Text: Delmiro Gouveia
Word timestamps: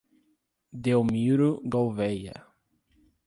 Delmiro 0.83 1.61
Gouveia 1.61 2.33